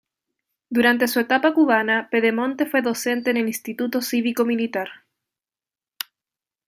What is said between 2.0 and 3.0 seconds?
Pedemonte fue